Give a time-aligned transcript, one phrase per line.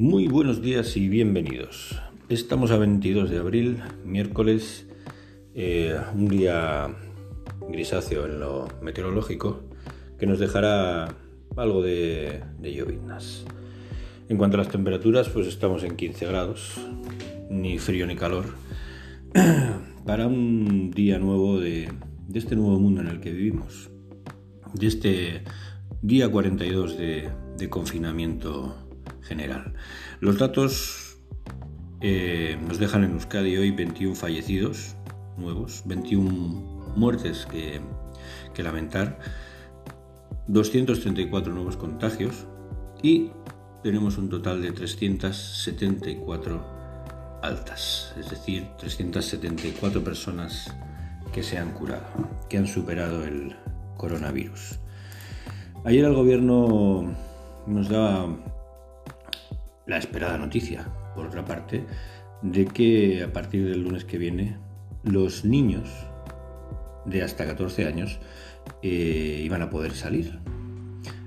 [0.00, 2.00] Muy buenos días y bienvenidos.
[2.30, 4.86] Estamos a 22 de abril, miércoles,
[5.54, 6.88] eh, un día
[7.68, 9.60] grisáceo en lo meteorológico
[10.18, 11.16] que nos dejará
[11.54, 13.44] algo de, de lloviznas.
[14.30, 16.80] En cuanto a las temperaturas, pues estamos en 15 grados,
[17.50, 18.46] ni frío ni calor,
[20.06, 21.92] para un día nuevo de,
[22.32, 23.90] este nuevo mundo en el que vivimos,
[24.72, 25.44] de este
[26.00, 28.89] día 42 de, de confinamiento
[29.22, 29.74] general.
[30.20, 31.18] Los datos
[32.00, 34.96] eh, nos dejan en Euskadi hoy 21 fallecidos
[35.36, 37.80] nuevos, 21 muertes que,
[38.54, 39.18] que lamentar,
[40.48, 42.46] 234 nuevos contagios
[43.02, 43.30] y
[43.82, 50.74] tenemos un total de 374 altas, es decir, 374 personas
[51.32, 52.04] que se han curado,
[52.48, 53.56] que han superado el
[53.96, 54.78] coronavirus.
[55.84, 57.14] Ayer el gobierno
[57.66, 58.28] nos daba
[59.86, 61.84] la esperada noticia, por otra parte,
[62.42, 64.56] de que a partir del lunes que viene
[65.04, 65.88] los niños
[67.06, 68.18] de hasta 14 años
[68.82, 70.38] eh, iban a poder salir.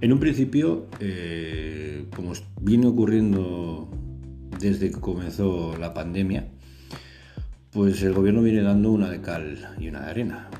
[0.00, 3.88] En un principio, eh, como viene ocurriendo
[4.58, 6.48] desde que comenzó la pandemia,
[7.70, 10.50] pues el gobierno viene dando una de cal y una de arena.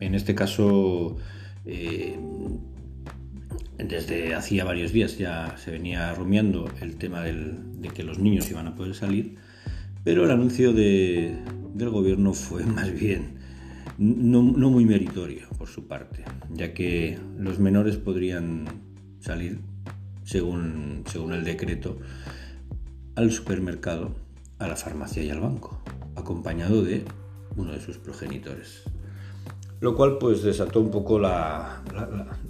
[0.00, 1.16] En este caso,
[1.64, 2.18] eh,
[3.88, 8.66] desde hacía varios días ya se venía rumiando el tema de que los niños iban
[8.66, 9.36] a poder salir,
[10.04, 13.40] pero el anuncio del gobierno fue más bien
[13.98, 18.64] no, muy meritorio por su parte, ya que los menores podrían
[19.20, 19.60] salir,
[20.24, 21.98] según, el decreto,
[23.14, 24.14] al supermercado,
[24.58, 25.82] a la farmacia y al banco,
[26.16, 27.04] acompañado de
[27.56, 28.84] uno de sus progenitores
[29.80, 31.82] lo cual pues desató un poco la,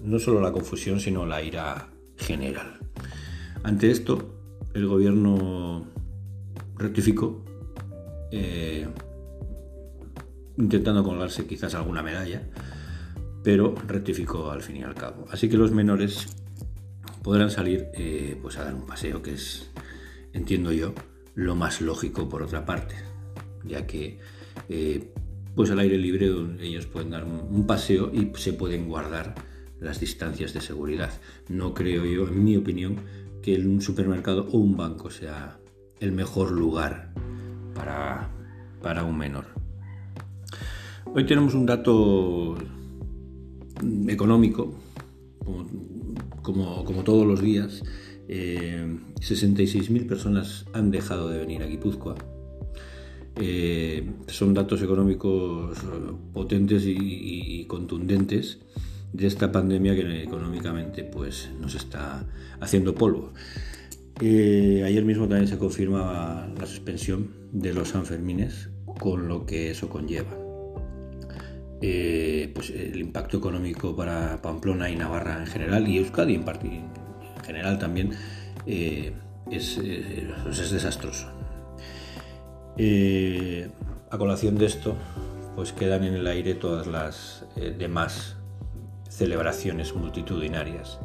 [0.03, 2.79] no solo la confusión, sino la ira general.
[3.63, 4.35] Ante esto,
[4.75, 5.87] el gobierno
[6.77, 7.45] rectificó,
[8.33, 8.89] eh,
[10.57, 12.49] intentando colgarse quizás alguna medalla,
[13.43, 15.27] pero rectificó al fin y al cabo.
[15.31, 16.27] Así que los menores
[17.23, 19.71] podrán salir eh, pues a dar un paseo, que es,
[20.33, 20.95] entiendo yo,
[21.35, 22.97] lo más lógico por otra parte,
[23.65, 24.19] ya que
[24.69, 25.13] eh,
[25.61, 29.35] pues al aire libre donde ellos pueden dar un, paseo y se pueden guardar
[29.79, 31.11] las distancias de seguridad.
[31.51, 32.97] No creo yo, en mi opinión,
[33.43, 35.59] que un supermercado o un banco sea
[36.01, 37.13] el mejor lugar
[37.75, 38.31] para,
[38.81, 39.49] para un menor.
[41.05, 42.57] Hoy tenemos un dato
[44.09, 44.73] económico,
[46.41, 47.83] como, como, todos los días.
[48.29, 52.15] Eh, 66.000 personas han dejado de venir a Guipúzcoa
[53.43, 55.79] eh, son datos económicos
[56.35, 58.59] potentes y, contundentes
[59.15, 62.27] de esta pandemia que económicamente pues, nos está
[62.61, 63.33] haciendo polvo.
[64.21, 68.69] Eh, ayer mismo también se confirmaba la suspensión de los Sanfermines,
[68.99, 70.37] con lo que eso conlleva.
[71.81, 77.45] Eh, pues el impacto económico para Pamplona y Navarra en general y Euskadi en, en
[77.45, 78.11] general también
[78.67, 81.41] es, es desastroso.
[82.83, 83.69] Eh,
[84.11, 84.97] a colación de esto,
[85.55, 88.37] pues quedan en el aire todas las eh, demás
[89.07, 90.99] celebraciones multitudinarias,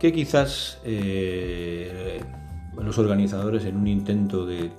[0.00, 2.20] que quizás eh,
[2.76, 4.72] los organizadores en un intento de,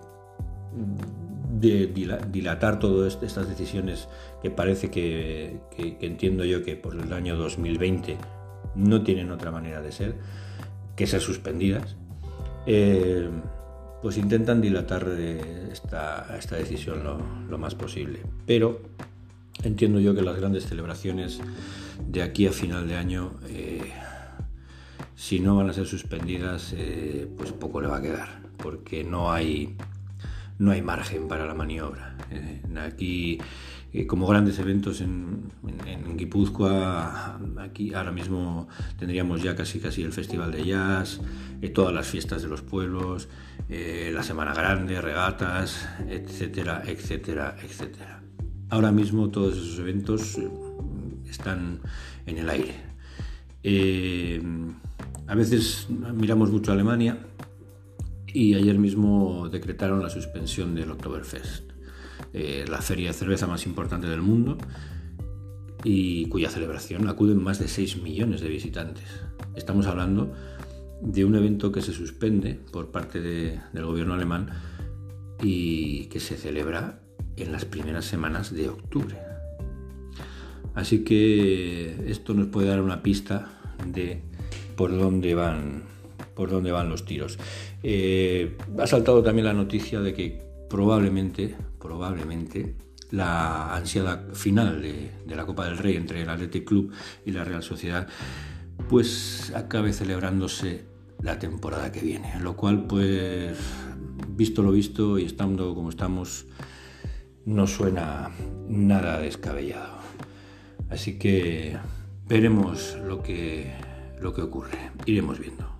[1.61, 4.09] dilatar todas estas decisiones
[4.41, 5.61] que parece que,
[6.01, 8.17] entiendo yo que por el año 2020
[8.75, 10.15] no tienen otra manera de ser
[10.97, 11.95] que ser suspendidas,
[14.03, 17.03] pues intentan dilatar eh, esta, esta decisión
[17.49, 18.19] lo, más posible.
[18.45, 18.81] Pero
[19.63, 21.39] entiendo yo que las grandes celebraciones
[22.05, 23.93] de aquí a final de año, eh,
[25.15, 29.31] si no van a ser suspendidas, eh, pues poco le va a quedar, porque no
[29.31, 29.77] hay,
[30.59, 32.17] no hay margen para la maniobra.
[32.85, 33.39] aquí
[33.93, 35.82] eh, como grandes eventos en, en,
[36.33, 37.39] Guipúzcoa.
[37.59, 41.21] Aquí ahora mismo tendríamos ya casi casi el Festival de Jazz,
[41.61, 43.29] eh, todas las fiestas de los pueblos,
[43.69, 48.23] eh, la Semana Grande, regatas, etcétera, etcétera, etcétera.
[48.69, 50.39] Ahora mismo todos esos eventos
[51.29, 51.81] están
[52.25, 52.93] en el aire.
[55.27, 57.17] a veces miramos mucho a Alemania
[58.27, 61.73] y ayer mismo decretaron la suspensión del Oktoberfest.
[62.33, 64.57] Eh, la feria de cerveza más importante del mundo
[65.83, 69.05] y cuya celebración acuden más de 6 millones de visitantes.
[69.55, 70.33] Estamos hablando
[71.01, 74.49] de un evento que se suspende por parte del gobierno alemán
[75.41, 77.01] y que se celebra
[77.35, 79.17] en las primeras semanas de octubre.
[80.73, 84.21] Así que esto nos puede dar una pista de
[84.75, 85.83] por dónde van
[86.35, 87.37] por dónde van los tiros.
[87.83, 92.75] Eh, ha saltado también la noticia de que probablemente, probablemente,
[93.13, 96.91] la ansiada final de, la Copa del Rey entre el Athletic Club
[97.23, 98.07] y la Real Sociedad,
[98.89, 100.85] pues acabe celebrándose
[101.21, 102.39] la temporada que viene.
[102.41, 103.55] Lo cual, pues,
[104.29, 106.47] visto lo visto y estando como estamos,
[107.45, 108.31] no suena
[108.67, 109.99] nada descabellado.
[110.89, 111.77] Así que
[112.27, 113.75] veremos lo que,
[114.19, 114.91] lo que ocurre.
[115.05, 115.72] Iremos viendo.